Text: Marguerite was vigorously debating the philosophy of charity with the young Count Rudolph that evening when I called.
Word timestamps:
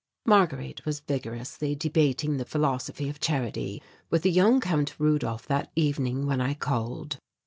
Marguerite 0.25 0.83
was 0.83 0.99
vigorously 1.01 1.75
debating 1.75 2.37
the 2.37 2.45
philosophy 2.45 3.07
of 3.07 3.19
charity 3.19 3.83
with 4.09 4.23
the 4.23 4.31
young 4.31 4.59
Count 4.59 4.95
Rudolph 4.97 5.45
that 5.45 5.71
evening 5.75 6.25
when 6.25 6.41
I 6.41 6.55
called. 6.55 7.19